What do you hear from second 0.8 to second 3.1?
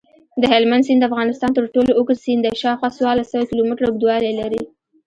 سیند دافغانستان ترټولو اوږد سیند دی شاوخوا